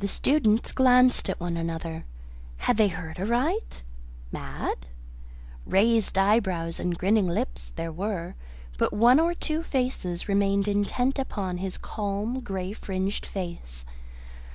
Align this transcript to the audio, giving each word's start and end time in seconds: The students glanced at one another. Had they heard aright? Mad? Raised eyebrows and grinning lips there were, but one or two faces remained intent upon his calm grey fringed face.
The 0.00 0.06
students 0.06 0.70
glanced 0.70 1.30
at 1.30 1.40
one 1.40 1.56
another. 1.56 2.04
Had 2.58 2.76
they 2.76 2.88
heard 2.88 3.18
aright? 3.18 3.82
Mad? 4.30 4.86
Raised 5.64 6.18
eyebrows 6.18 6.78
and 6.78 6.98
grinning 6.98 7.26
lips 7.26 7.72
there 7.76 7.90
were, 7.90 8.34
but 8.76 8.92
one 8.92 9.18
or 9.18 9.32
two 9.32 9.62
faces 9.62 10.28
remained 10.28 10.68
intent 10.68 11.18
upon 11.18 11.56
his 11.56 11.78
calm 11.78 12.40
grey 12.40 12.74
fringed 12.74 13.24
face. 13.24 13.86